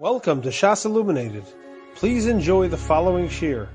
[0.00, 1.42] Welcome to Shas Illuminated.
[1.96, 3.68] Please enjoy the following shir.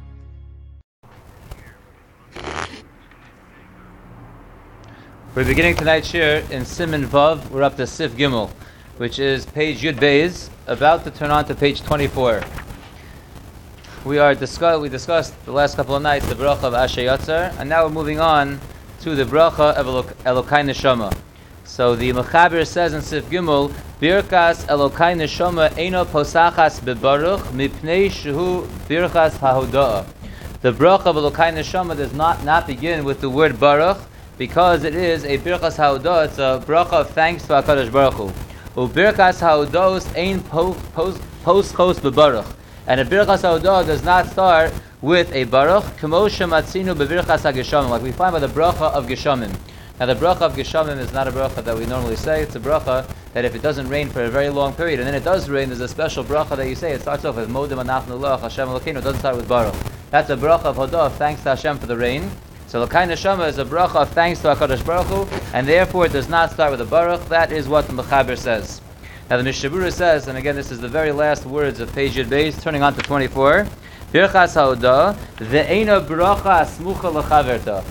[5.36, 7.50] We're beginning tonight's shir in Siman Vav.
[7.50, 8.50] We're up to Sif Gimel,
[8.96, 12.42] which is page Yud Beis, about to turn on to page 24.
[14.06, 17.54] We are discuss- we discussed the last couple of nights the bracha of Asher Yatzer,
[17.60, 18.62] and now we're moving on
[19.02, 21.14] to the bracha of Elok- Elokai Neshama.
[21.66, 23.74] So the Mechaber says in Sif Gimel,
[24.04, 30.06] Birkas Elokai Neshama Eino Posachas Bebaruch Mipnei Shehu Birkas Hahoda'ah.
[30.60, 33.98] The bracha of Elokai Neshama does not, not begin with the word Baruch,
[34.38, 38.34] because it is a Birkas Haodah, it's a bracha of thanks to HaKadosh Baruch Hu.
[38.76, 42.54] Ubirkas Haodos ein post chos bebaruch.
[42.88, 48.02] And a Birkas Haodah does not start with a Baruch, Kamo Shematzinu bebirkas HaGeshamim, like
[48.02, 49.56] we find by the bracha of Geshamim.
[50.04, 52.60] Now the bracha of Geshamim is not a bracha that we normally say, it's a
[52.60, 55.50] bracha that if it doesn't rain for a very long period, and then it does
[55.50, 58.42] rain, there's a special bracha that you say, it starts off with Modim Anachnu Lach,
[58.42, 59.74] Hashem Elokeinu, it doesn't start with Baruch.
[60.12, 62.30] That's a bracha of Hodah, thanks to Hashem for the rain.
[62.68, 66.12] So Lakai Neshama is a bracha of thanks to HaKadosh Baruch Hu, and therefore it
[66.12, 67.26] does not start with a Baruch.
[67.30, 68.82] That is what the Mechaber says.
[69.30, 72.62] Now the Mishabura says, and again this is the very last words of page Yud
[72.62, 73.66] turning on to 24,
[74.12, 77.86] Birchas Ha'odah, Ve'ena bracha asmucha lechaverta.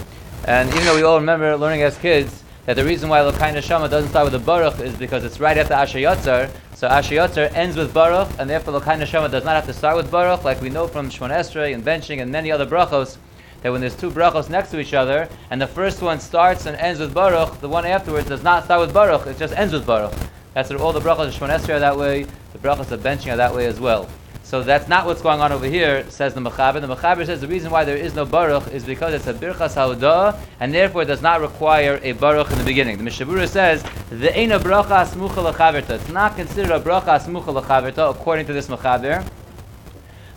[0.44, 3.88] And even though we all remember learning as kids, that the reason why Lakai Neshama
[3.88, 7.52] doesn't start with a Baruch is because it's right after Asher Yotzar, so Asher Yotzar
[7.54, 10.60] ends with Baruch, and therefore Lakai Neshama does not have to start with Baruch, like
[10.60, 13.18] we know from Shmon Esrei and benching and many other brachos,
[13.62, 16.76] that when there's two brachos next to each other, and the first one starts and
[16.76, 19.86] ends with Baruch, the one afterwards does not start with Baruch, it just ends with
[19.86, 20.14] Baruch.
[20.54, 23.32] That's what all the brachos of Shemon Esrei are that way, the brachos of benching
[23.32, 24.08] are that way as well.
[24.44, 26.80] So that's not what's going on over here, says the Mechaber.
[26.80, 29.74] The Mechaber says the reason why there is no Baruch is because it's a Birchas
[29.76, 32.98] Haudah, and therefore it does not require a Baruch in the beginning.
[32.98, 35.90] The Mishabura says, the Eina Bracha Asmucha Lechaverta.
[35.90, 39.26] It's not considered a Bracha Asmucha Lechaverta, according to this Mechaber.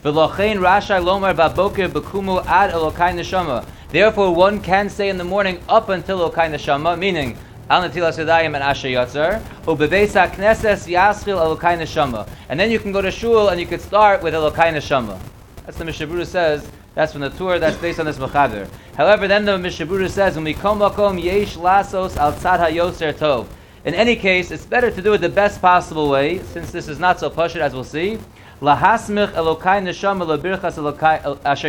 [0.04, 3.66] V'lochein rashai lomar baboker bekumu ad elokai neshama.
[3.90, 7.36] Therefore, one can say in the morning up until elokai neshama, meaning
[7.70, 12.28] al netilas yadayim and asher yatzer, ubebeis hakneses yaschil elokai neshama.
[12.50, 15.20] And then you can go to shul and you could start with elokai neshama.
[15.66, 16.68] That's the Mishabura says.
[16.94, 17.60] That's from the tour.
[17.60, 18.70] That's based on this mechaber.
[18.96, 23.48] However, then the Mishabura says, "When we kom makom yesh lasos al tzad hayoser tov."
[23.84, 27.00] In any case, it's better to do it the best possible way, since this is
[27.00, 28.18] not so pashut as we'll see.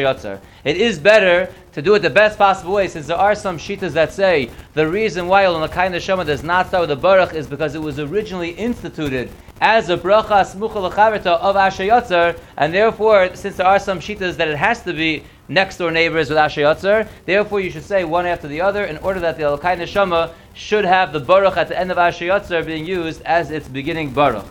[0.05, 0.39] Yotzer.
[0.65, 3.93] It is better to do it the best possible way, since there are some shitas
[3.93, 7.75] that say the reason why elokai neshama does not start with the baruch is because
[7.75, 13.67] it was originally instituted as a bracha smucha lechaverta of asher and therefore, since there
[13.67, 17.71] are some shitas that it has to be next door neighbors with asher therefore you
[17.71, 21.21] should say one after the other in order that the elokai neshama should have the
[21.21, 24.47] baruch at the end of asher being used as its beginning baruch.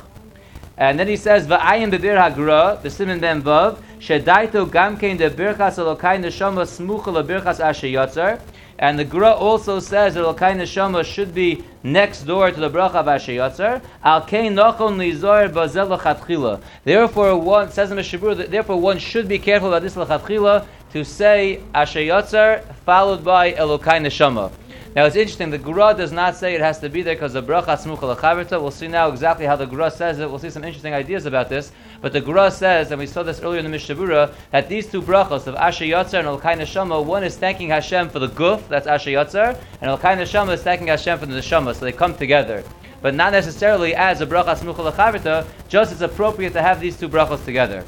[0.78, 5.78] And then he says, "Va'ayim bebir hagra the simin ben vav shedaito gamkein de birchas
[5.78, 8.40] elokai neshama smucha lebirchas asher yotzer."
[8.78, 12.96] And the Gra also says that Elokai Neshama should be next door to the bracha
[12.96, 13.82] of Asher Yotzer.
[14.04, 16.62] Al kein nochon lizor bazel lechatchila.
[16.84, 21.62] Therefore, one says in Mishabur, therefore one should be careful about this lechatchila to say
[21.74, 24.52] Asher Yotzer followed by Elokai Neshama.
[24.94, 25.52] Now it's interesting.
[25.52, 28.62] The Gra does not say it has to be there because the bracha smucha lechaverta.
[28.62, 30.30] We'll see now exactly how the Gra says it.
[30.30, 31.72] We'll see some interesting ideas about this.
[32.06, 35.02] But the Gra says, and we saw this earlier in the Mishabura, that these two
[35.02, 38.86] brachos of Asher Yotzer and Elkai Neshama, one is thanking Hashem for the guf, that's
[38.86, 41.74] Asher Yotzer, and Elkai Neshama is thanking Hashem for the neshama.
[41.74, 42.64] So they come together.
[43.02, 45.48] But not necessarily as a bracha smucha lechaverta.
[45.68, 47.84] Just it's appropriate to have these two brachos together.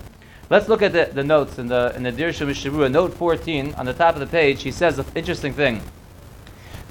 [0.49, 3.85] Let's look at the, the notes in the in the Dirshu Mishabura, note 14 on
[3.85, 4.63] the top of the page.
[4.63, 5.79] He says an interesting thing.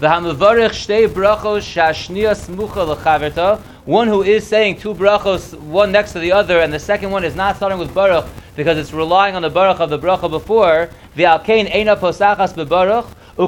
[0.01, 3.61] V'hamavarich shtei brachos shashnia smucha lechaverta.
[3.87, 7.23] One who is saying two brachos, one next to the other, and the second one
[7.23, 8.27] is not starting with baruch
[8.57, 10.91] because it's relying on the baruch of the bracha before.
[11.17, 13.07] V'alkein eina posachas bebaruch.
[13.39, 13.47] So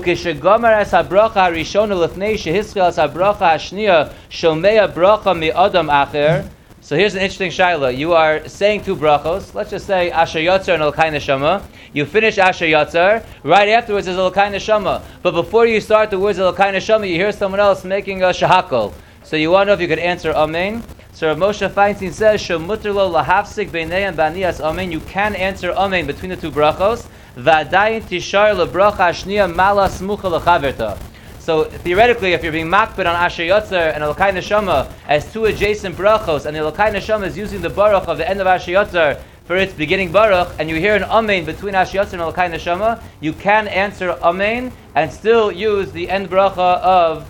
[6.96, 7.96] here's an interesting shaila.
[7.96, 9.54] You are saying two brachos.
[9.54, 11.64] Let's just say Asher Yotzer and Elkai Neshama.
[11.92, 13.24] You finish Asher Yotzer.
[13.42, 15.02] Right afterwards is Elkai Neshama.
[15.22, 18.92] But before you start the words Elkai Neshama, you hear someone else making a shahakol.
[19.28, 20.82] So you want to know if you could answer Amen.
[21.12, 24.90] So Moshe Feinstein says, Shemutter lo lahavsik b'nei and banias Amen.
[24.90, 27.06] You can answer Amen between the two brachos.
[27.36, 30.98] V'adayin tishar lebracha ashniya mala smucha lechaverta.
[31.40, 35.94] So theoretically, if you're being makbid on Asher Yotzer and Elokai Neshama as two adjacent
[35.94, 39.56] brachos, and Elokai Neshama is using the baruch of the end of Asher Yotzer for
[39.56, 43.34] its beginning baruch, and you hear an amen between Asher Yotzer and Elokai Neshama, you
[43.34, 47.26] can answer amen and still use the end bracha of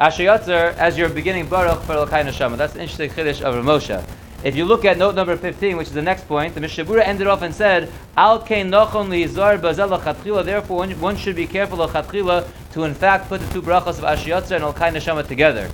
[0.00, 0.30] Asher
[0.78, 2.56] as your beginning baruch for Elokai Neshama.
[2.56, 4.04] That's an interesting chiddush of Ramosha.
[4.44, 7.26] If you look at note number 15, which is the next point, the Mishabura ended
[7.26, 12.46] off and said, Al nochon lihizar bazel lachatchila, therefore one, should be careful of lachatchila
[12.72, 15.68] to in fact put the two brachos of Ashiyotzer and Al-Kai Neshama together.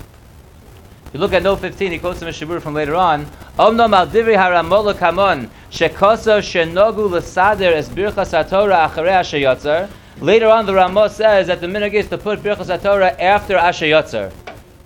[1.04, 3.26] If you look at note 15, he quotes the Mishabura from later on,
[3.58, 9.90] Omnom al divri haramola kamon, shekoso shenogu lesader es birchas haTorah acharei.
[10.20, 14.32] Later on, the Ramah says that the minhag is to put birchas haTorah after Ashiyotzer.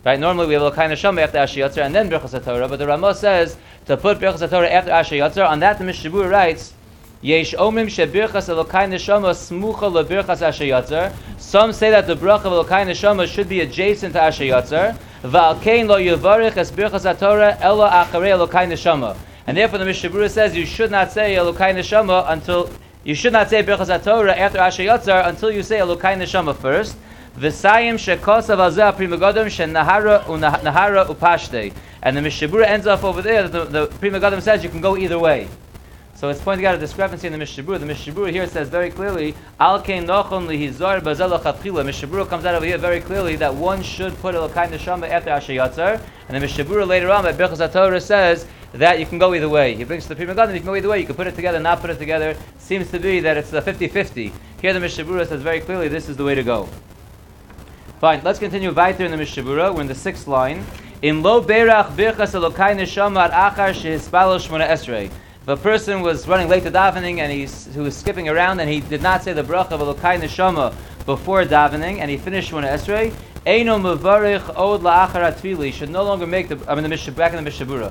[0.05, 0.19] Right?
[0.19, 3.57] Normally we have Al-Kai Neshama after Ashiyotzer and then birchas haTorah, but the Ramah says
[3.89, 5.49] to put Birchas Torah after Asher Yotzer.
[5.49, 6.75] On that, the Mishabur writes,
[7.23, 11.13] Yesh omrim shebirchas Elokai Neshama smucha lebirchas Asher Yotzer.
[11.39, 14.95] Some say that the bracha of Elokai Neshama should be adjacent to Asher Yotzer.
[15.23, 19.17] V'alkein lo yivarich es birchas Torah ela acharei Elokai Neshama.
[19.47, 22.69] And therefore, the Mishabur says you should not say Elokai Neshama until
[23.09, 26.95] you should not say Birchas Torah after Asher Yotzer until you say Elokai Neshama first.
[27.39, 31.73] V'sayim shekosav azeh primagodom shenahara unahara upashte.
[32.03, 33.49] And the Mishabura ends off over there.
[33.49, 35.49] The, the Pri Megadim says you can go either way.
[36.19, 37.79] So it's pointing out a discrepancy in the Mishabura.
[37.79, 41.85] The Mishabura here says very clearly, Al nochon lihizar bazel lachatchila.
[41.87, 45.31] Mishabura comes out over here very clearly that one should put a lakai neshama after
[45.31, 46.03] Asher Yatzar.
[46.29, 49.77] And the Mishabura later on, by Birchas Torah says that you can go either way.
[49.77, 50.99] He brings to the Pri Megadim, you can go either way.
[50.99, 52.37] You can put it together, not put it together.
[52.59, 54.33] Seems to be that it's a 50-50.
[54.61, 56.69] Here the Mishabura says very clearly this is the way to go.
[58.01, 59.73] Fine, let's continue weiter in the Mishabura.
[59.73, 60.67] We're in the sixth line.
[61.01, 65.13] In lo berach birchas elokai neshama achar shehispalo shmona esrei.
[65.49, 68.69] If a person was running late to davening and he's, he was skipping around and
[68.69, 70.75] he did not say the bracha of elokai neshama
[71.07, 73.15] before davening and he finished shmona esrei,
[73.47, 76.59] eino mevarich od la'achar should no longer make the.
[76.71, 77.91] I mean the Mishab, back in the Mishabura.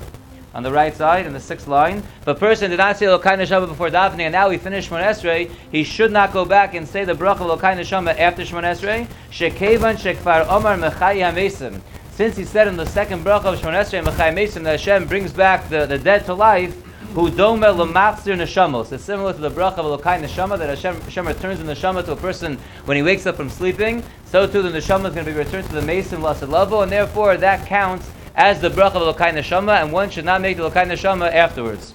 [0.54, 3.36] On the right side, in the sixth line, if a person did not say Elokai
[3.36, 6.86] Neshama before davening, and now he finished Shmon Esrei, he should not go back and
[6.86, 9.08] say the bracha of Elokai Neshama after Shmon Esrei.
[9.32, 11.80] Shekevan shekfar omar mechai hamesim
[12.12, 15.32] since he said in the second bracha of Shemon Esrei Mechai Mesim that Hashem brings
[15.32, 16.76] back the, the dead to life,
[17.14, 18.92] who domel lematzir neshamos.
[18.92, 22.12] It's similar to the bracha of Elokai neshama that Hashem, Hashem returns the neshama to
[22.12, 24.02] a person when he wakes up from sleeping.
[24.26, 26.92] So too the neshama is going to be returned to the Mesim Lasad Lavo, and
[26.92, 30.68] therefore that counts as the bracha of Elokai neshama, and one should not make the
[30.68, 31.94] Elokai neshama afterwards.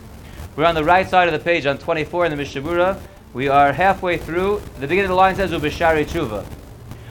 [0.56, 3.00] We're on the right side of the page on 24 in the Mishabura.
[3.33, 4.62] We are halfway through.
[4.75, 6.45] The beginning of the line says Ubishari Tshuva.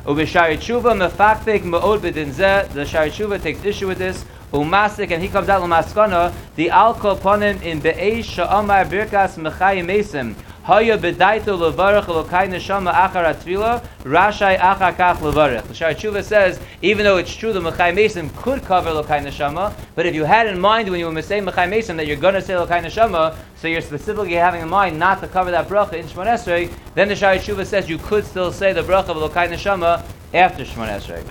[0.05, 2.69] Ubishari tshuva mefaktik ma'od b'din zeh.
[2.73, 4.25] The shari tshuva takes issue with this.
[4.53, 6.33] Umasik, and he comes out l'maskana.
[6.57, 10.35] The alko ponim in be'esh sha'amar birkas mechayim mesim.
[10.65, 15.65] Haya bedaito levarach elokai neshama achar atfila, rashai achar kach levarach.
[15.65, 19.75] The Shari Tshuva says, even though it's true the Mechai Mesim could cover elokai neshama,
[19.97, 22.35] but if you had in mind when you were saying Mechai Mesim that you're going
[22.35, 25.95] to say elokai neshama, so you're specifically having in mind not to cover that bracha
[25.95, 29.17] in Shemon Esrei, then the Shari Tshuva says you could still say the bracha of
[29.17, 31.25] elokai neshama after Shemon Esrei.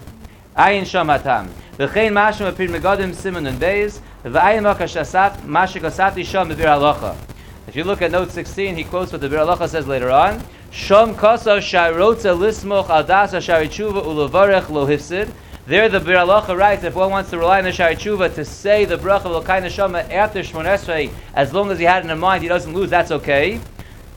[0.58, 1.48] Ayin shamatam.
[1.82, 7.16] V'chein mashim apir megadim simon and beis, v'ayin makashasat mashikasati sham b'bir halacha.
[7.68, 10.44] If you look at note 16, he quotes what the Bir Halacha says later on.
[10.72, 15.32] Shom kasa shayrotza lismoch al dasa shari tshuva ulevarech lo hifsid.
[15.66, 18.46] There the Bir Halacha writes, if one wants to rely on the shari tshuva to
[18.46, 22.12] say the bracha of Lokai Neshama after Shmon Esrei, as long as he had it
[22.12, 23.60] in mind, he doesn't lose, that's okay.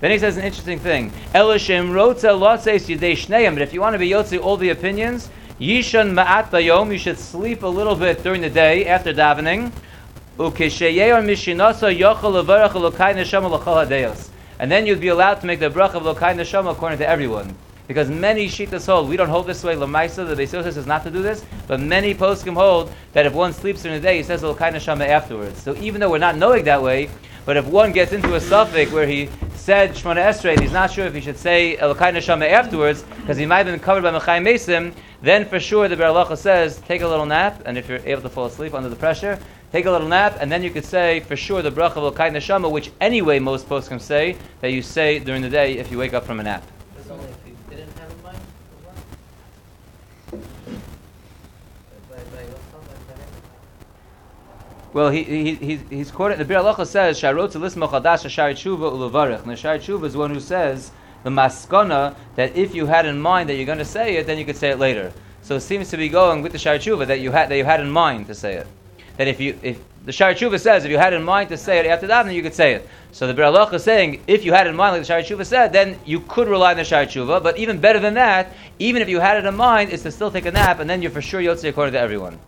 [0.00, 1.12] Then he says an interesting thing.
[1.34, 3.54] Elishem rotza lotzeis yidei shneim.
[3.54, 7.18] But if you want to be yotzi all the opinions, yishan ma'at bayom, you should
[7.18, 9.72] sleep a little bit during the day after davening.
[14.58, 17.54] And then you'd be allowed to make the bracha of Lokai Neshama according to everyone.
[17.86, 21.10] Because many Shitas hold, we don't hold this way, Lamaisa, the Beis says not to
[21.10, 24.42] do this, but many poskim hold that if one sleeps during the day, he says
[24.42, 25.62] Lokai Neshama afterwards.
[25.62, 27.10] So even though we're not knowing that way,
[27.44, 30.90] but if one gets into a suffix where he said Shmona Esrei and he's not
[30.90, 34.18] sure if he should say Elokai Neshama afterwards, because he might have been covered by
[34.18, 37.98] Mechai Mesim, then for sure the Beralacha says, take a little nap, and if you're
[38.04, 39.38] able to fall asleep under the pressure,
[39.72, 42.30] take a little nap, and then you could say for sure the bracha of Elokai
[42.30, 45.98] Neshama, which anyway most posts can say that you say during the day if you
[45.98, 46.62] wake up from a nap.
[46.96, 48.38] That's only if you didn't have in mind
[48.76, 48.84] as
[50.32, 50.42] well?
[52.10, 53.20] By- by yourself, by- by-
[54.92, 58.54] Well, he, he, he, he's quoted, the Bir Halacha says, Sharot to listen chadash Shari
[58.54, 59.42] Tshuva ulevarech.
[59.42, 60.90] And the Shari Tshuva is one who says,
[61.24, 64.38] the maskana, that if you had in mind that you're going to say it, then
[64.38, 65.12] you could say it later.
[65.42, 67.80] So it seems to be going with the Tshuva that you had, that you had
[67.80, 68.66] in mind to say it.
[69.16, 71.86] That if you, if the Tshuva says, if you had in mind to say it
[71.86, 72.88] after that, then you could say it.
[73.12, 75.72] So the Bir Halacha is saying, if you had in mind, like the Tshuva said,
[75.72, 79.20] then you could rely on the Tshuva, but even better than that, even if you
[79.20, 81.40] had it in mind, is to still take a nap, and then you're for sure
[81.40, 82.38] Yotze according to everyone.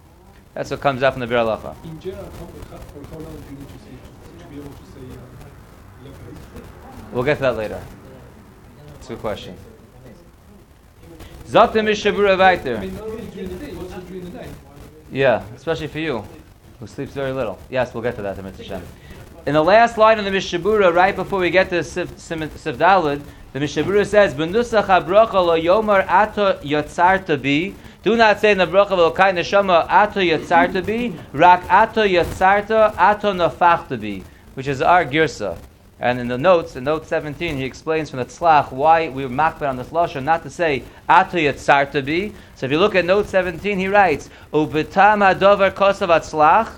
[0.53, 1.37] That's what comes out from the Bir
[1.85, 3.91] In general, say
[4.95, 6.61] say uh?
[7.13, 7.83] We'll get to that later.
[9.07, 9.55] A good question.
[11.49, 12.79] Zakta Mishabura I weiter.
[12.79, 12.91] mean,
[13.33, 14.49] during the day, also during the night.
[15.13, 16.25] Yeah, especially for you.
[16.81, 17.59] who sleeps very little.
[17.71, 18.83] Yes, we'll get to that, Hashem.
[19.47, 22.77] In the last line of the Mishabura, right before we get to Sif, Sim- Sif
[22.77, 23.23] Dalid,
[23.53, 28.67] the Mishabura says, "B'nusach habracha lo yomer ato yotzarta bi." Do not say in the
[28.67, 34.83] bracha of Elokai Neshama ato yotzarta bi, rak ato yotzarta ato nafachta bi, which is
[34.83, 35.57] our girsa.
[35.99, 39.33] And in the notes, in note 17, he explains from the tzlach why we were
[39.41, 42.35] on this lashon, not to say ato yotzarta bi.
[42.55, 46.69] So if you look at note 17, he writes, "Ubetam hadover kosav atzlach."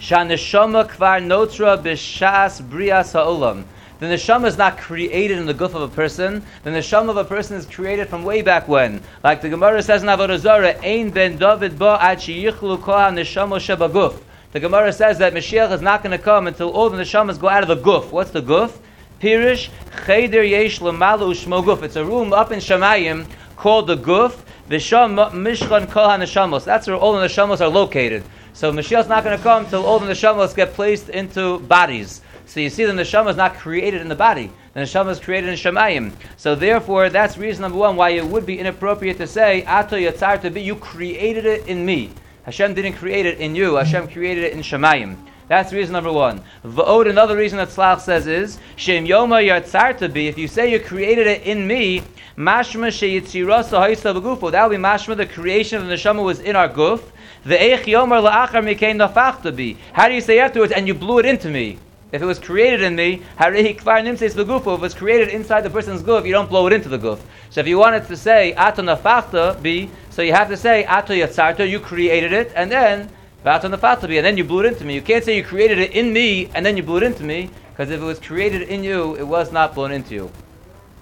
[0.00, 3.64] Shaneshama kvar notra b'shas brias ha'olam.
[4.00, 6.42] The neshama is not created in the goof of a person.
[6.64, 9.02] The neshama of a person is created from way back when.
[9.22, 13.60] Like the Gemara says in Avodah Zarah, Ein ben David ba ad sheyichlu koha neshama
[13.60, 14.20] shebaguf.
[14.52, 17.48] The Gemara says that Mashiach is not going to come until all the neshamas go
[17.48, 18.10] out of the guf.
[18.10, 18.78] What's the guf?
[19.20, 19.68] Pirish
[20.04, 21.84] cheder yesh lemalu shmo guf.
[21.84, 24.42] It's a room up in Shemayim called the guf.
[24.68, 26.64] V'sham mishkan kol ha-neshamos.
[26.64, 28.24] That's where all the neshamos are located.
[28.52, 32.20] So Mashiach's not going to come until all the neshamas get placed into bodies.
[32.46, 34.50] So you see, the neshama is not created in the body.
[34.74, 36.12] The neshama is created in shemayim.
[36.36, 40.40] So therefore, that's reason number one why it would be inappropriate to say ato yatzar
[40.40, 40.60] to be.
[40.60, 42.10] You created it in me.
[42.44, 43.74] Hashem didn't create it in you.
[43.76, 45.16] Hashem created it in shemayim.
[45.48, 46.42] That's reason number one.
[46.64, 50.70] V'od, another reason that Slach says is, Shem Yoma Yatzar to be, if you say
[50.70, 52.02] you created it in me,
[52.38, 56.54] Mashma Sheyitzirasa Haisa V'gufo, that will be Mashma, the creation of the neshama was in
[56.54, 57.02] our guf.
[57.44, 59.76] The Eich Yomer La'achar Mikein Nafach to be.
[59.92, 61.78] How do you say afterwards, and you blew it into me?
[62.12, 65.62] If it was created in me, Harehi Kvar Nimseis V'gufo, if it was created inside
[65.62, 67.18] the person's guf, you don't blow it into the guf.
[67.50, 71.14] So if you wanted to say Ato Nafachta be, so you have to say Ato
[71.14, 73.08] Yatzarta, you created it, and then
[73.44, 74.94] Vato Nafachta be, and then you blew it into me.
[74.94, 77.48] You can't say you created it in me, and then you blew it into me,
[77.72, 80.30] because if it was created in you, it was not blown into you.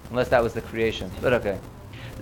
[0.09, 1.11] Unless that was the creation.
[1.21, 1.59] But okay.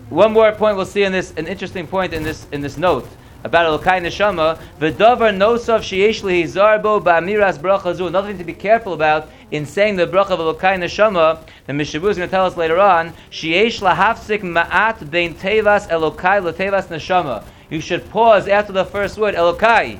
[0.09, 3.07] One more point we'll see in this, an interesting point in this in this note
[3.47, 4.59] about Elokai Neshama.
[4.79, 8.05] V'davar nosav sheyesh lehizarbo ba'amiras bracha zu.
[8.05, 12.09] Another thing to be careful about in saying the bracha of Elokai Neshama, the Mishabu
[12.09, 17.43] is going to tell us later on, sheyesh lahafsik ma'at bein tevas Elokai letevas Neshama.
[17.69, 19.99] You should pause after the first word, Elokai,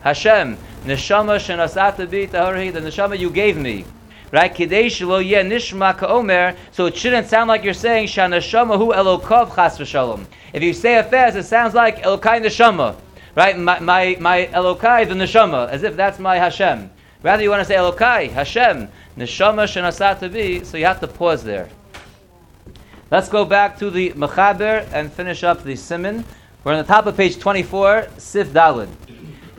[0.00, 3.84] Hashem, Neshama shenasata bi tahori, the Neshama you gave me.
[4.34, 4.52] Right?
[4.52, 9.54] Kidei shelo yeh nishma ka'omer, so it shouldn't sound like you're saying shanashama hu elokov
[9.54, 10.26] chas v'shalom.
[10.52, 12.96] If you say it fast, it sounds like elokai neshama.
[13.36, 13.56] Right?
[13.56, 16.90] My, my, my elokai, the neshama, as if that's my Hashem.
[17.22, 21.44] Rather, you want to say elokai, Hashem, neshama shenasata bi, so you have to pause
[21.44, 21.68] there.
[23.12, 26.24] Let's go back to the Mechaber and finish up the Simon.
[26.64, 28.52] We're on the top of page 24, Sif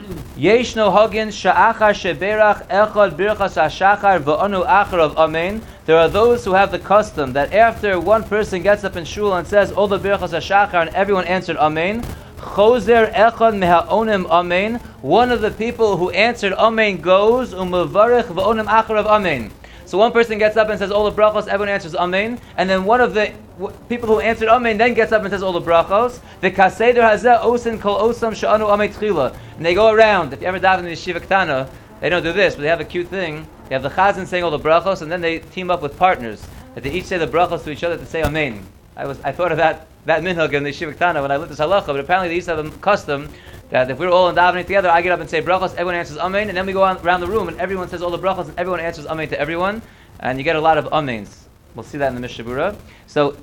[0.05, 0.17] Dalid.
[0.37, 5.61] Yeshno Hagin Sheberach Echad Birchas HaShachar V'onu Achar of Amen.
[5.85, 9.33] There are those who have the custom that after one person gets up in shul
[9.33, 12.03] and says all the Birchas HaShachar and everyone answered Amen,
[12.37, 14.75] Echad Mehaonim Amen.
[15.01, 19.51] One of the people who answered Amen goes Umavarech V'onim Achar of Amen.
[19.85, 22.85] So one person gets up and says all the brachos, everyone answers Amen, and then
[22.85, 25.61] one of the w- people who answered Amen then gets up and says all the
[25.61, 26.19] brachos.
[26.41, 29.35] The kaseder hazeh osin kol osam sha'anu Amen tchila.
[29.57, 30.33] And they go around.
[30.33, 31.69] If you ever dive in the yeshiva ketana,
[32.01, 33.47] they don't do this, but they have a cute thing.
[33.69, 36.45] They have the chazan saying all the brachos, and then they team up with partners
[36.73, 38.65] that they each say the brachos to each other to say Amen.
[38.97, 41.51] I was I thought of that that minhag in the yeshiva ketana when I lived
[41.51, 43.29] this halacha, but apparently they used to have a custom
[43.69, 46.17] that if we're all in davening together, I get up and say brachos, everyone answers
[46.17, 48.47] amen, and then we go on, around the room and everyone says all the brachos,
[48.47, 49.81] and everyone answers amen to everyone,
[50.19, 51.47] and you get a lot of amens.
[51.73, 52.77] We'll see that in the Mishabura.
[53.07, 53.35] So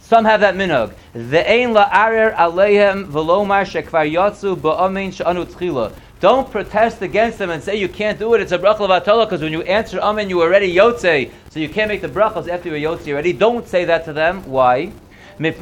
[0.00, 0.94] some have that minhag.
[1.12, 5.92] The ein la'arer aleihem v'lomar shekvar yatsu ba'amen sh'anu tchila.
[6.20, 8.40] Don't protest against them and say you can't do it.
[8.40, 11.88] It's a bracha of because when you answer amen, you already yotze, so you can't
[11.88, 13.32] make the brachos after you yotze already.
[13.32, 14.42] Don't say that to them.
[14.44, 14.92] Why?
[15.36, 15.60] Because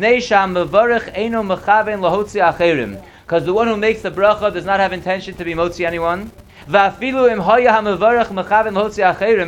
[3.45, 6.33] the one who makes the bracha does not have intention to be motzi anyone.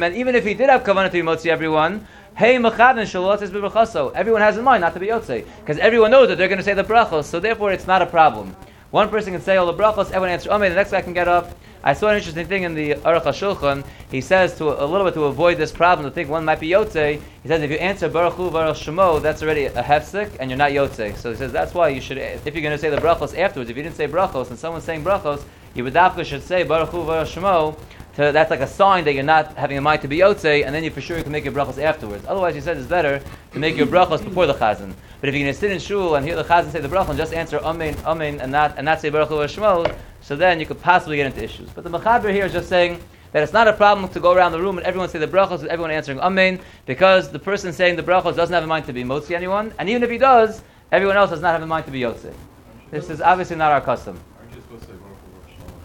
[0.02, 4.12] And even if he did have kavanah to be motzi everyone, Hey b'brachaso.
[4.12, 6.64] Everyone has in mind not to be yotze, because everyone knows that they're going to
[6.64, 8.56] say the brachos, so therefore it's not a problem.
[8.90, 10.70] One person can say all the brachos, everyone answers amen.
[10.70, 11.56] The next guy can get up.
[11.86, 13.84] I saw an interesting thing in the Aruch HaShulchan.
[14.10, 16.70] He says to a little bit to avoid this problem, to think one might be
[16.70, 17.20] yotze.
[17.42, 20.56] He says if you answer Baruch Hu Baruch Shemo, that's already a hefsek, and you're
[20.56, 21.14] not yotze.
[21.18, 23.68] So he says that's why you should, if you're going to say the brachos afterwards,
[23.68, 25.94] if you didn't say brachos and someone's saying brachos, you would
[26.26, 27.76] should say Baruch Hu Baruch Shemo.
[28.16, 30.72] To, that's like a sign that you're not having a mind to be yotze, and
[30.72, 32.24] then you for sure you can make your brachos afterwards.
[32.28, 33.20] Otherwise, he says it's better
[33.52, 34.94] to make your brachos before the chazan.
[35.20, 37.08] But if you're going to sit in shul and hear the chazan say the brachos
[37.08, 40.60] and just answer amen, amen, and not and not say baruch Hu Shemo, so then
[40.60, 41.68] you could possibly get into issues.
[41.70, 43.00] But the mechaber here is just saying
[43.32, 45.62] that it's not a problem to go around the room and everyone say the brachos
[45.62, 48.92] with everyone answering amen, because the person saying the brachos doesn't have a mind to
[48.92, 51.84] be motzi anyone, and even if he does, everyone else does not have a mind
[51.86, 52.32] to be yotze.
[52.92, 54.20] This is obviously not our custom.
[54.38, 55.80] Aren't you supposed to say Baruch Hu Baruch Shalom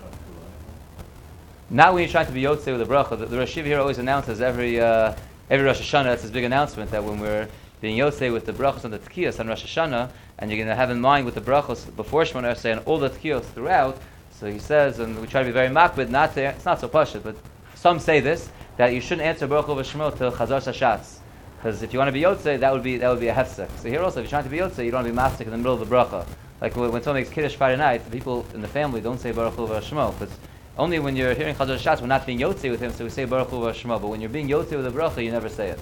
[1.72, 3.20] Not when you're trying to be Yotze with a bracha.
[3.20, 5.14] The, the Rosh here always announces every uh,
[5.52, 6.06] every Rosh Hashanah.
[6.06, 7.48] That's his big announcement that when we're
[7.80, 10.10] being Yotze with the brachos on the tkiyos on Rosh Hashanah,
[10.40, 12.98] and you're going to have in mind with the brachos before Shemona Esrei and all
[12.98, 14.00] the tkiyos throughout.
[14.32, 16.90] So he says, and we try to be very makbid, not to, it's not so
[16.90, 17.36] pashut, but
[17.76, 21.20] some say this that you shouldn't answer Baruch Hu Shmo till Chazar Sashatz.
[21.58, 23.70] Because if you want to be Yotze, that would be that would be a hefsek.
[23.78, 25.46] So here also, if you're trying to be Yotze, you don't want to be mastic
[25.46, 26.26] in the middle of the bracha.
[26.62, 29.54] Like when, someone makes Kiddush Friday night, the people in the family don't say Baruch
[29.54, 29.68] Hu.
[29.68, 30.32] Because
[30.80, 33.26] only when you're hearing Chazar Shatz, we're not being Yotze with him, so we say
[33.26, 34.02] Baruch Hu Shmo.
[34.02, 35.80] But when you're being Yotze with the bracha, you never say it.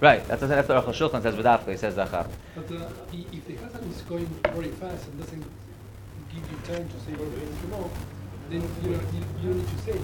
[0.00, 2.28] Right, that's, that's what Aruch Shulchan says he says Zachar.
[2.54, 5.44] But uh, if the Chazan is going very fast and doesn't
[6.32, 7.90] give you time to say Baruch Hu Shemo,
[8.48, 10.00] then you don't, you, you need to say it.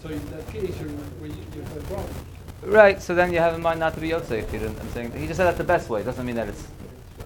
[0.00, 0.90] So in that case, you're,
[1.20, 2.14] well, you, you have a problem.
[2.62, 4.78] Right, so then you have in mind not to be Yotze if you didn't.
[4.78, 6.02] I'm saying he just said that's the best way.
[6.02, 6.81] It doesn't mean that it's, it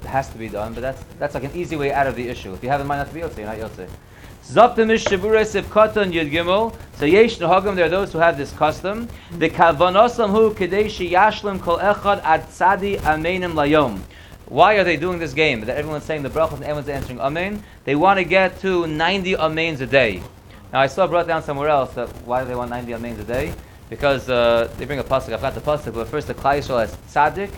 [0.07, 2.53] has to be done, but that's that's like an easy way out of the issue.
[2.55, 3.89] If you have in mind not to be Yotze, you're not Yotze.
[4.47, 6.73] Zaptimish Shavuras if Katan Yud Gimel.
[6.99, 9.09] So Yesh Nahagim, there are those who have this custom.
[9.39, 14.01] The Kavanosam Hu Kadeshi Yashlim Kol Echad Ad Tzadi Amenim Layom.
[14.47, 15.63] Why are they doing this game?
[15.63, 17.61] That everyone's saying the brachas and everyone's answering Amen.
[17.85, 20.23] They want to get to 90 Amens a day.
[20.73, 23.25] Now I saw brought down somewhere else that why do they want 90 Amens a
[23.25, 23.53] day?
[23.91, 25.33] Because uh, they bring a pasuk.
[25.33, 27.51] I forgot the pasuk, but first the Klai has tzaddik,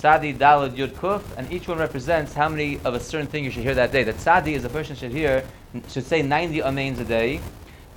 [0.00, 3.50] tzadi dalad yud kuf, and each one represents how many of a certain thing you
[3.50, 4.02] should hear that day.
[4.02, 5.44] The tzadi is a person should hear
[5.88, 7.40] should say 90 amens a day.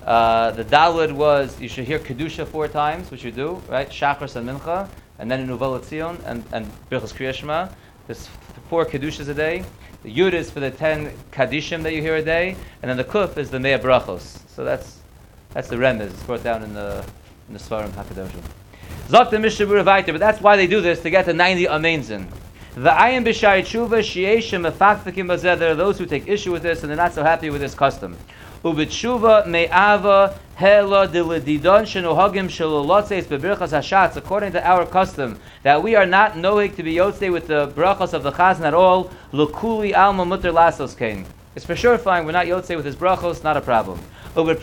[0.06, 3.90] Uh, the dalad was you should hear kedusha four times, which you do, right?
[3.90, 7.70] Shachar and mincha, and then in Uval Tzion and and Birchas Kriya Shema.
[8.08, 8.28] There's
[8.70, 9.64] four kedushas a day.
[10.04, 13.06] The yud is for the ten kadishim that you hear a day, and then the
[13.06, 14.40] kuf is the mea brachos.
[14.50, 15.00] So that's
[15.54, 16.12] that's the remez.
[16.12, 17.06] It's brought down in the
[17.48, 18.44] in the Svarim Hakadoshim.
[19.10, 22.10] Zok the Mishabura Vaiter, but that's why they do this to get to 90 amens
[22.10, 22.26] in.
[22.76, 25.60] The ayin b'shai tshuva shieshim mefakfikim bazeh.
[25.60, 27.76] There are those who take issue with this and they're not so happy with this
[27.76, 28.16] custom.
[28.64, 34.16] Ubitshuva me'ava hela diledidon shenohagim shalolotzeis bebirchas hashatz.
[34.16, 38.14] According to our custom, that we are not nohig to be yotzei with the brachas
[38.14, 39.12] of the chazan at all.
[39.34, 41.26] Lukuli alma mutter lasos kain.
[41.56, 42.26] It's for sure fine.
[42.26, 43.44] We're not yotzei with his brachos.
[43.44, 44.00] Not a problem.
[44.36, 44.56] The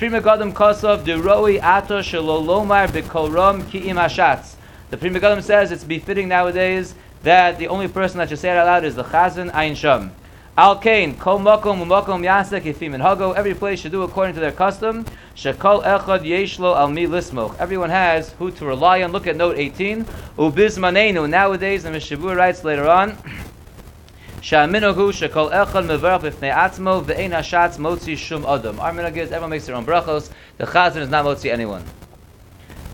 [4.99, 8.85] prima says it's befitting nowadays that the only person that should say it out loud
[8.85, 10.11] is the chazan ayin sham.
[10.59, 13.33] Al kain kol makom umakom yasek ifim and hago.
[13.37, 15.05] Every place should do according to their custom.
[15.37, 17.57] Shekol echad yeshlo al mi lismoch.
[17.59, 19.13] Everyone has who to rely on.
[19.13, 20.05] Look at note 18.
[20.37, 21.31] Ubizmanenu.
[21.31, 23.17] Nowadays, the Mishabur writes later on.
[24.43, 28.81] Sha'aminogu shekol echad mevarach b'fnei atzmo ve'ein hashatz motzi shum adam.
[28.81, 30.31] Our minhag is everyone makes their own brachos.
[30.57, 31.85] The chazan is not motzi anyone.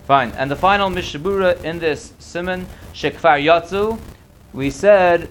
[0.08, 0.32] Fine.
[0.32, 3.98] And the final mishabura in this simon shekfar yatzu,
[4.52, 5.28] we said,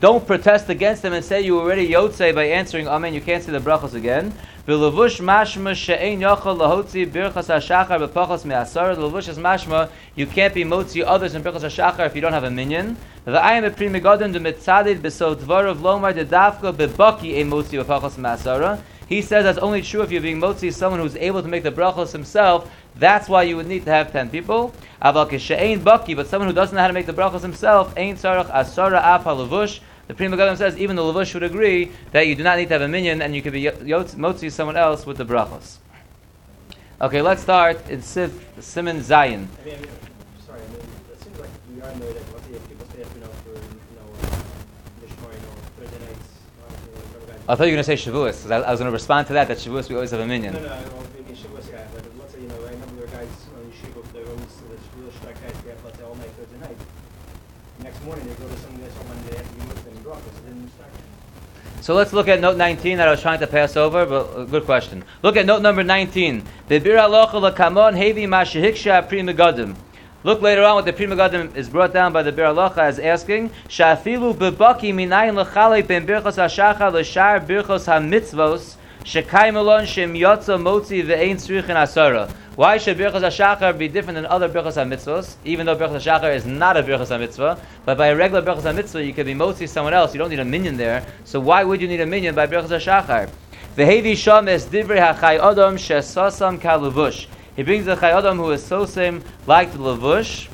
[0.00, 3.12] don't protest against them and say you already yotze by answering amen.
[3.12, 4.32] You can't say the brachos again.
[4.64, 8.94] V'levush mashma she'ein yachal lahotzi birchas hashachar b'pachos me'asar.
[8.94, 9.90] The levush is mashma.
[10.14, 12.96] You can't be motzi others in birchas hashachar if you don't have a minion.
[13.24, 18.18] The ayam b'pri megadon de mitzadid b'so dvarav lomar de dafka b'baki a motzi b'pachos
[18.18, 18.80] me'asara.
[19.08, 21.72] He says that's only true if you're being motzi someone who's able to make the
[21.72, 22.70] brachos himself.
[22.94, 24.72] That's why you would need to have ten people.
[25.02, 28.14] Aval kishe'ein baki, but someone who doesn't know how to make the brachos himself, ein
[28.14, 29.80] tzarach asara af halavush.
[30.08, 32.74] The Pri Megadim says even the Levush would agree that you do not need to
[32.74, 35.78] have a minion and you could be motzi someone else with the brachos.
[37.00, 39.46] Okay, let's start in Siv Simon Zayin.
[39.62, 39.88] I mean, I mean,
[40.46, 43.20] sorry, I mean, it seems like we are that what the people stay up, you
[43.22, 46.30] know, for, you know, uh, Mishmar, you know, Thursday nights,
[46.62, 48.58] uh, you know, whatever guys- I thought you were going to say Shavuos, because I,
[48.62, 50.54] I was going to respond to that, that Shavuos we always have a minion.
[50.54, 53.06] No, no, I don't maybe Shavuos guy, but let's say, you know, I remember there
[53.06, 56.30] were guys on Yeshiva, they always, the Shavuos guys, they have, let's say, all night
[56.38, 56.78] Thursday night.
[57.82, 60.54] Next morning, they go to some, someone, they have to be moved and brought, they
[60.54, 60.94] didn't start.
[61.82, 64.44] So let's look at note 19 that I was trying to pass over, but uh,
[64.44, 65.02] good question.
[65.20, 66.44] Look at note number 19.
[66.68, 69.74] Bebir alocha hevi mashihiksha pri megadim.
[70.22, 73.00] Look later on what the Pri Megadim is brought down by the Bir Alocha as
[73.00, 81.36] asking, Shafilu bebaki minayin lechale ben birchos hashachar l'shar birchos hamitzvos shem yotza motzi ve'ein
[81.36, 82.30] tzrichin asara.
[82.54, 85.36] Why should birchos hashachar be different than other birchos hamitzvos?
[85.44, 89.06] Even though birchos hashachar is not a birchos hamitzvah, but by a regular birchos hamitzvah
[89.06, 90.14] you could be motzi someone else.
[90.14, 91.04] You don't need a minion there.
[91.24, 93.30] So why would you need a minion by birchos hashachar?
[93.76, 97.26] Ve'hevi sham es divrei hachai adam shesasam kaluvush.
[97.54, 100.48] He brings the Chai Adam who is so same like the Lavush,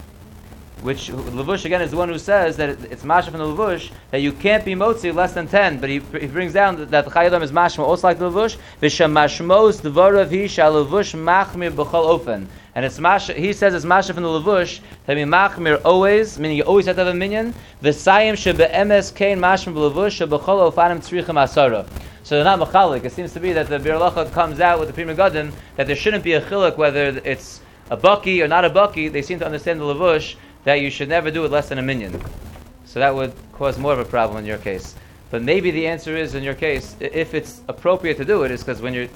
[0.83, 4.21] which Lavush again is the one who says that it's Masha from the Lavush, that
[4.21, 7.27] you can't be Motzi less than 10, but he, he brings down that, the Chai
[7.27, 12.47] is Mashma also like the Lavush, V'shem Mashmos Dvarav Hi Shal Lavush Machmir B'chol Ofen.
[12.75, 16.59] And it's masha, he says it's masha from the levush, that be machmir always, meaning
[16.59, 21.35] you always have to have a minyan, v'sayim shebe'emes kein mashmir b'levush, shebechol ofanim tzrichem
[21.35, 21.89] asara.
[22.29, 23.07] So they're not machalik.
[23.07, 23.99] It seems to be that the Bir
[24.33, 27.97] comes out with the Pri Megadim that there shouldn't be a chiluk whether it's a
[27.97, 29.09] bucky or not a bucky.
[29.09, 30.37] They seem to understand the levush
[30.69, 32.13] that you should never do it less than a minyan.
[32.85, 34.95] So that would cause more of a problem in your case.
[35.31, 38.61] But maybe the answer is in your case, if it's appropriate to do it, is
[38.61, 39.09] because when you're,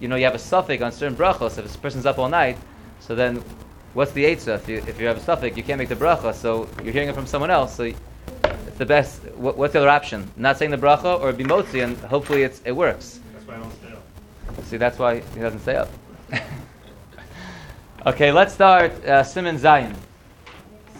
[0.00, 1.56] you know, you have a suffix on certain brachos.
[1.56, 2.58] If this person's up all night,
[3.00, 3.42] so then,
[3.94, 4.56] what's the eitzah?
[4.56, 6.34] If you, if you have a suffix, you can't make the bracha.
[6.34, 7.74] So you're hearing it from someone else.
[7.74, 9.22] So it's the best.
[9.34, 10.30] What, what's the other option?
[10.36, 13.20] Not saying the bracha or bimotzi, and hopefully it's, it works.
[13.32, 14.64] That's why I don't stay up.
[14.66, 15.88] See, that's why he doesn't stay up.
[18.06, 19.96] okay, let's start uh, Simon Zion.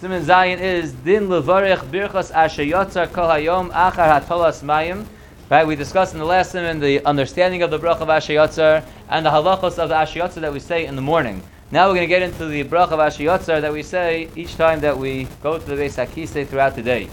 [0.01, 5.05] Simon Zion is Din Levarech Birchas Asher Yotzar Kol Hayom Achar Hatolas Mayim.
[5.51, 8.85] Right, we discussed in the last Simon the understanding of the Brach of Asher Yotzar
[9.09, 11.43] and the halachos of the Asher Yotzar that we say in the morning.
[11.73, 14.55] Now we're going to get into the Brach of Asher Yotzar that we say each
[14.55, 17.09] time that we go to the Beis HaKisei throughout the day.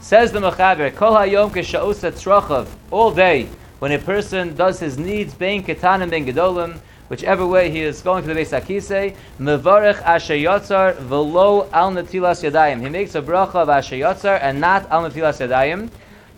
[0.00, 5.34] Says the Mechaber, Kol Hayom Kesha'usa Tzrochav, all day, when a person does his needs,
[5.34, 10.34] bein ketanim, bein gedolim, whichever way he is going to the Beis Hakisei, mevarech asher
[10.34, 12.80] yotzar velo al netilas yadayim.
[12.80, 15.90] He makes a bracha of asher yotzar and not al netilas yadayim.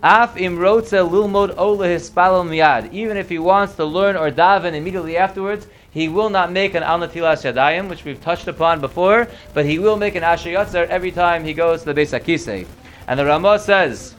[0.03, 2.93] Af im rotze lilmod ola hispalel miyad.
[2.93, 6.83] Even if he wants to learn or daven immediately afterwards, he will not make an
[6.83, 11.11] al netilas yadayim, which we've touched upon before, but he will make an asher every
[11.11, 12.67] time he goes to the Beis Hakisei.
[13.07, 14.13] And the Ramah says,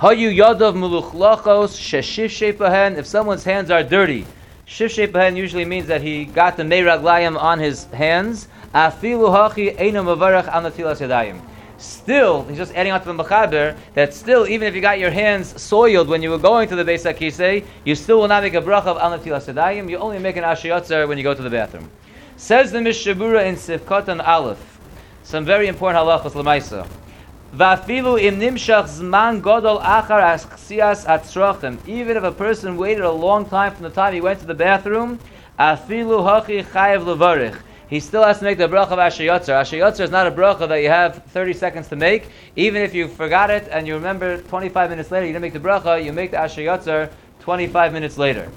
[0.00, 2.96] Hayu yadav muluchlachos sheshif shepahen.
[2.96, 4.26] If someone's hands are dirty,
[4.66, 8.48] shif shepahen usually means that he got the meiraglayim on his hands.
[8.74, 11.40] Afilu hachi mavarach yadayim.
[11.76, 15.10] Still, he's just adding on to the mechaber that still, even if you got your
[15.10, 18.54] hands soiled when you were going to the Beis Hakisei, you still will not make
[18.54, 19.90] a bracha of al natilas.
[19.90, 21.90] You only make an ashiyotzer when you go to the bathroom.
[22.36, 24.78] Says the Mishabura in Sifkatan Aleph.
[25.24, 26.88] Some very important halachos lemaisa.
[27.56, 31.78] Vafilu im nimshach zman godol achar achsias atzrochem.
[31.86, 34.54] Even if a person waited a long time from the time he went to the
[34.54, 35.20] bathroom,
[35.56, 37.56] afilu hachi chayev levarich.
[37.88, 39.50] He still has to make the bracha of Asher Yotzer.
[39.50, 42.26] Asher Yotzer is not a bracha that you have 30 seconds to make.
[42.56, 45.60] Even if you forgot it and you remember 25 minutes later, you didn't make the
[45.60, 48.50] bracha, you make the Asher Yotzer 25 minutes later.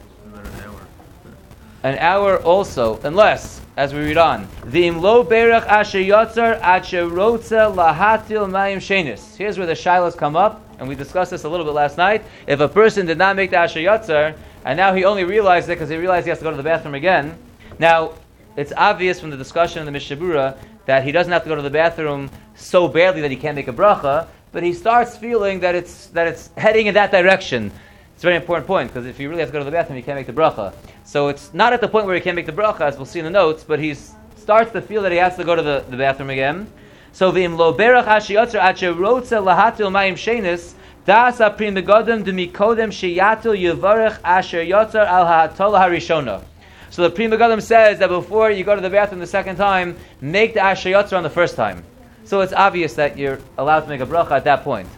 [1.83, 8.50] An hour also, unless, as we read on, the imlo berach asher yotzar asher lahatil
[8.50, 9.36] mayim shenis.
[9.38, 12.24] Here's where the shilas come up, and we discussed this a little bit last night.
[12.48, 14.36] If a person did not make the asher yotzar,
[14.66, 16.63] and now he only realized it because he realized he has to go to the
[16.63, 17.38] bathroom again.
[17.78, 18.13] Now,
[18.56, 21.62] it's obvious from the discussion in the Mishabura that he doesn't have to go to
[21.62, 25.76] the bathroom so badly that he can't make a bracha, but he starts feeling that
[25.76, 27.72] it's that it's heading in that direction.
[28.17, 29.95] It's a very important point because if you really have to go to the bathroom,
[29.95, 30.73] you can't make the bracha.
[31.03, 33.19] So it's not at the point where he can't make the bracha, as we'll see
[33.19, 33.93] in the notes, but he
[34.36, 36.65] starts to feel that he has to go to the, the bathroom again.
[37.12, 40.73] So v'im lo berach hashiyotzer acher rotze lahatil mayim shenis
[41.06, 46.43] das aprim begodem demikodem sheyatil yivarech asher yotzer al ha'atol harishona.
[46.89, 49.95] So the Pri Megadim says that before you go to the bathroom the second time,
[50.21, 51.84] make the asher yotzer on the first time.
[52.23, 54.89] So it's obvious that you're allowed to make a bracha at that point.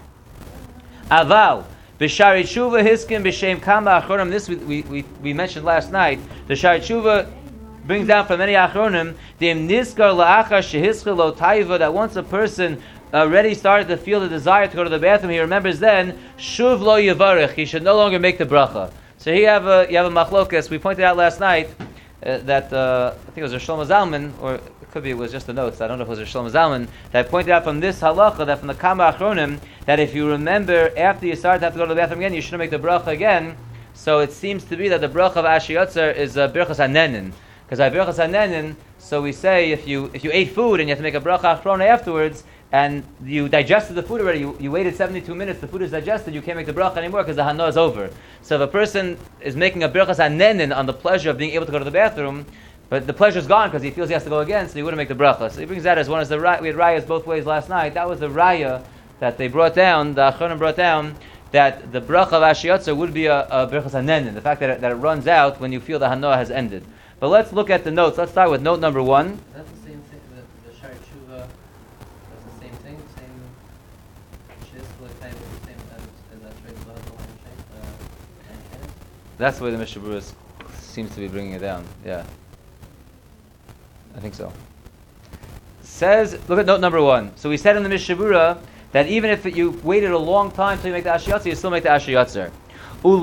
[1.12, 1.65] Aval.
[1.99, 4.29] B'shari tshuva hiskin b'shem kama achronim.
[4.29, 6.17] This we, we, we, mentioned last night.
[6.47, 7.29] The shari tshuva
[7.85, 12.81] brings down from many achronim dim niskar la'achar shehischel lo taiva that once a person
[13.13, 16.79] already started to feel the desire to go to the bathroom, he remembers then shuv
[16.79, 17.51] lo yavarich.
[17.51, 18.93] He should no longer make the bracha.
[19.17, 20.69] So here you have a you have a machlokas.
[20.69, 21.67] We pointed out last night
[22.25, 25.32] uh, that uh, I think it was a Shlomo Zalman, or could be it was
[25.32, 25.82] just the notes.
[25.82, 28.60] I don't know if it was a Zalman that pointed out from this halacha that
[28.60, 31.86] from the Kama Achronim that if you remember after you start to have to go
[31.86, 33.56] to the bathroom again, you shouldn't make the bracha again.
[33.93, 37.32] So it seems to be that the bracha of Ashi Yotzer is uh, birchas hanenin,
[37.65, 40.95] because by birchas hanenin, so we say if you if you ate food and you
[40.95, 42.43] have to make a bracha achrona afterwards.
[42.71, 44.41] And you digested the food already.
[44.41, 45.60] You, you waited 72 minutes.
[45.60, 46.36] The food is digested.
[46.36, 48.12] You can't make the bracha anymore because the hana is over.
[48.43, 51.65] So if a person is making a birchas hanenin on the pleasure of being able
[51.65, 52.45] to go to the bathroom,
[52.89, 54.97] but the pleasure's gone because he feels he has to go again, so he wouldn't
[54.97, 55.52] make the bracha.
[55.52, 57.69] So he brings that as one as the ra- we had rayas both ways last
[57.69, 57.93] night.
[57.93, 58.84] That was the raya
[59.19, 60.15] that they brought down.
[60.15, 61.15] The achronim brought down
[61.52, 64.34] that the bracha of ashiyotzer would be a, a birchas hanenin.
[64.34, 66.84] The fact that it, that it runs out when you feel the hana has ended.
[67.19, 68.17] But let's look at the notes.
[68.17, 69.39] Let's start with note number one.
[69.54, 70.21] That's the same thing.
[70.36, 71.47] The, the Shari Tshuva.
[72.30, 72.97] That's the same thing.
[73.17, 74.71] Same.
[74.71, 77.60] Shiz like type of the same as that the line shape.
[77.71, 77.86] Uh,
[78.49, 78.91] line.
[79.38, 80.23] That's the way the Mishabura
[80.80, 81.86] seems to be bringing it down.
[82.04, 82.23] Yeah.
[84.15, 84.52] I think so.
[85.84, 87.36] Says, look at note number one.
[87.36, 90.88] So we said in the Mishabura that even if you waited a long time till
[90.88, 92.52] you make the Ashiyatzer, you still make the Ashiyatzer.
[93.02, 93.13] This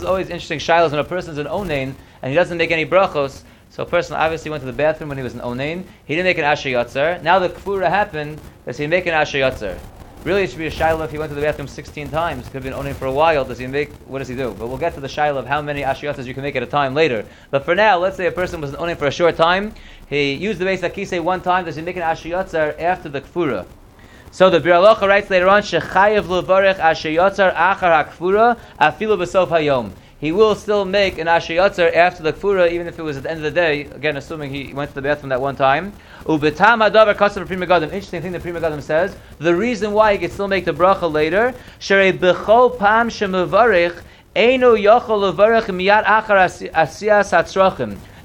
[0.00, 3.42] is always interesting shilas when a person's an onein and he doesn't make any brachos.
[3.68, 5.84] So a person obviously went to the bathroom when he was an onein.
[6.06, 7.20] He didn't make an asher.
[7.22, 8.40] Now the kfura happened.
[8.66, 9.78] Does he make an asher?
[10.22, 12.44] Really, it should be a shiloh if he went to the bathroom 16 times.
[12.44, 13.42] Could have been onein for a while.
[13.42, 13.90] Does he make?
[14.06, 14.54] What does he do?
[14.58, 16.66] But we'll get to the shiloh of how many asher you can make at a
[16.66, 17.24] time later.
[17.50, 19.72] But for now, let's say a person was onein for a short time.
[20.10, 21.64] He used the base akise one time.
[21.64, 23.64] Does he make an asher yotzer after the kfura?
[24.30, 29.48] So the Bir Alocha writes later on, Shechayev levarech asher yotzar achar hakfura afilu b'sof
[29.48, 29.92] hayom.
[30.20, 33.30] He will still make an asher after the kfura, even if it was at the
[33.30, 33.86] end of the day.
[33.86, 35.94] Again, assuming he went to the bathroom that one time.
[36.28, 36.66] Interesting
[38.20, 39.16] thing the pri megadim says.
[39.38, 42.36] The reason why he can still make the bracha later, yochol.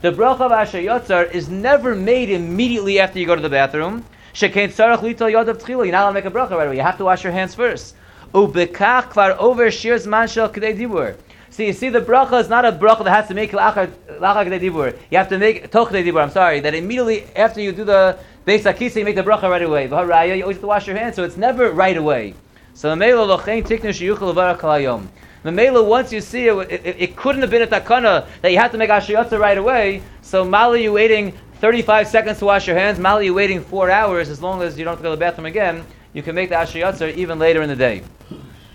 [0.02, 4.04] The bracha of asher yotzar is never made immediately after you go to the bathroom.
[4.34, 5.86] Shekain tzarach tchila.
[5.86, 6.76] You're not allowed to make a bracha right away.
[6.76, 7.96] You have to wash your hands first.
[8.34, 11.16] Ubekach kvar dibur.
[11.56, 14.94] So you see, the bracha is not a bracha that has to make lachar dibur.
[15.10, 16.22] You have to make toch dibur.
[16.22, 19.62] I'm sorry, that immediately after you do the beis akisa, you make the bracha right
[19.62, 19.88] away.
[19.88, 22.34] You always have to wash your hands, so it's never right away.
[22.74, 25.08] So the meila lochein tiknu sheyuchel kalayom.
[25.44, 28.52] The meila, once you see it, it, it, it couldn't have been a takana that
[28.52, 30.02] you had to make ashiyotza right away.
[30.24, 33.00] So mali, you waiting 35 seconds to wash your hands.
[33.00, 34.28] Mali, you waiting four hours.
[34.28, 36.50] As long as you don't have to go to the bathroom again, you can make
[36.50, 38.04] the ashiyotzer even later in the day.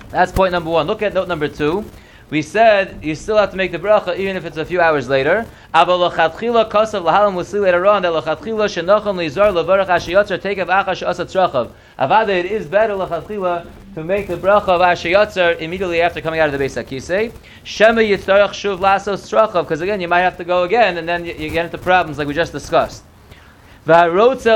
[0.09, 0.87] That's point number one.
[0.87, 1.85] Look at note number two.
[2.31, 5.09] We said you still have to make the bracha even if it's a few hours
[5.09, 5.45] later.
[5.75, 6.29] Avada,
[12.29, 16.57] it is better lochatchila to make the bracha of ashiyotzer immediately after coming out of
[16.57, 17.33] the Beis Hakisei.
[17.64, 21.51] Shema yitzarach shuv lasos because again you might have to go again and then you
[21.51, 23.03] get into problems like we just discussed.
[23.87, 24.53] Here's an interesting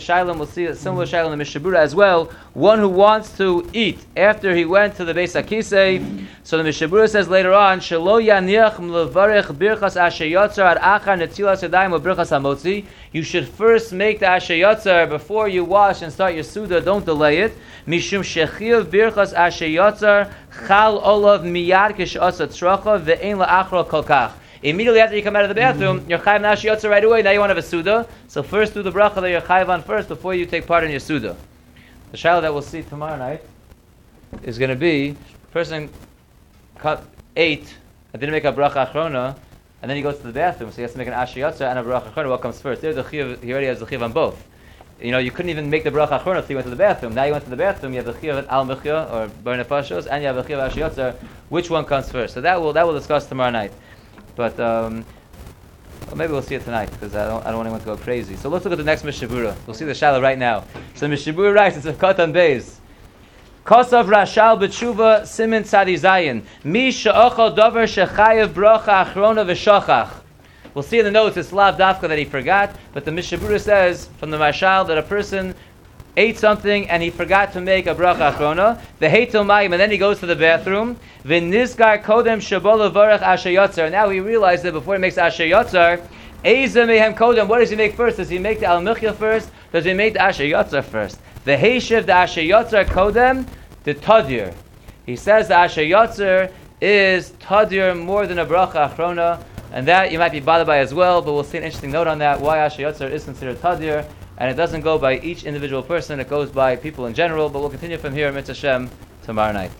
[0.00, 0.38] shaila.
[0.38, 1.14] We'll see a similar mm-hmm.
[1.14, 2.32] shaila in the Mishabura as well.
[2.54, 6.26] One who wants to eat after he went to the Beis Akise.
[6.44, 11.68] So the Mishabura says later on, shelo yaniach mlevarech birchas asher yotzar ad achar netilas
[11.68, 12.86] yadayim or birchas hamotzi.
[13.12, 16.80] You should first make the asher yotzar before you wash and start your suda.
[16.80, 17.52] Don't delay it.
[17.86, 20.32] Mishum shechiv birchas asher yotzar
[20.66, 24.32] chal olav miyad kishasa trachav ve'en la'achra kolkach.
[24.66, 26.10] Immediately after you come out of the bathroom, mm-hmm.
[26.10, 27.22] you're chayiv nash right away.
[27.22, 28.08] Now you want to have a suda.
[28.26, 30.90] So first do the bracha that you're chayiv on first before you take part in
[30.90, 31.36] your suda.
[32.10, 33.42] The shaila that we'll see tomorrow night
[34.42, 35.16] is going to be
[35.52, 35.88] person
[36.78, 37.04] cut
[37.36, 37.76] ate
[38.12, 39.36] and didn't make a bracha achrona,
[39.82, 41.70] and then he goes to the bathroom, so he has to make an asher yotzer
[41.70, 42.28] and a bracha achrona.
[42.28, 42.82] What comes first?
[42.82, 44.42] There's a chiv, he already has the chiv on both.
[45.00, 47.14] You know, you couldn't even make the bracha achrona if you went to the bathroom.
[47.14, 50.08] Now you went to the bathroom, you have the chiv al mechia or burn nefashos,
[50.10, 51.14] and you have the chiv asher yotzer.
[51.50, 52.34] Which one comes first?
[52.34, 53.72] So that will that will discuss tomorrow night.
[54.36, 55.04] But um,
[56.06, 57.96] well, maybe we'll see it tonight because I don't, I don't want anyone to go
[57.96, 58.36] crazy.
[58.36, 59.56] So let's look at the next Mishabura.
[59.66, 60.64] We'll see the Shala right now.
[60.94, 62.76] So Mishabura writes, it's a Katan Beis.
[63.64, 66.44] Kosav Rashal B'tshuva Simin Tzadi Zayin.
[66.62, 70.22] Mi she'ochel dover shechayev brocha achrona v'shachach.
[70.74, 74.10] We'll see in the notes it's Lav Dafka that he forgot, but the Mishabura says
[74.18, 75.54] from the Mashal that a person
[76.16, 78.80] ate something and he forgot to make a bracha achrona.
[78.98, 80.98] The heitel mayim, and then he goes to the bathroom.
[81.24, 83.90] V'nizgar kodem shabola varach asher yotzar.
[83.90, 86.00] Now he realized that before he makes asher yotzar,
[86.44, 87.48] Eza mehem kodem.
[87.48, 88.16] What does he make first?
[88.16, 88.82] Does he make the al
[89.14, 89.50] first?
[89.72, 91.18] Does he make the asher yotzar first?
[91.44, 93.46] The heishiv the asher yotzar kodem
[93.84, 94.54] the tadir.
[95.04, 99.42] He says the asher yotzar is tadir more than a bracha achrona.
[99.72, 102.06] And that you might be bothered by as well, but we'll see an interesting note
[102.06, 104.06] on that, why Asher Yotzar is considered Tadir,
[104.38, 107.60] and it doesn't go by each individual person, it goes by people in general, but
[107.60, 108.90] we'll continue from here, Mitzvah Shem,
[109.22, 109.72] tomorrow night.